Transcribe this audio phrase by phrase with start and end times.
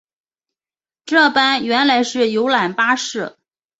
[1.05, 3.37] 这班原来是游览巴士